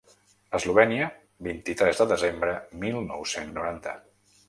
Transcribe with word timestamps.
Eslovènia 0.59 1.09
vint-i-tres 1.49 2.01
de 2.01 2.09
desembre 2.15 2.59
mil 2.87 3.01
nou-cents 3.15 3.57
noranta. 3.63 3.99